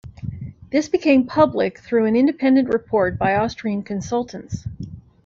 This 0.71 0.89
became 0.89 1.27
public 1.27 1.77
through 1.77 2.05
an 2.05 2.15
independent 2.15 2.69
report 2.73 3.19
by 3.19 3.35
Austrian 3.35 3.83
consultants. 3.83 4.65